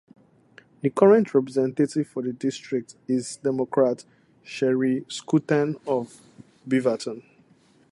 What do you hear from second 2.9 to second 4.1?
is Democrat